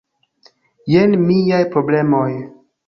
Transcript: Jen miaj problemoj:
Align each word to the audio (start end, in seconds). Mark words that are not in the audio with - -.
Jen 0.93 1.15
miaj 1.27 1.63
problemoj: 1.77 2.29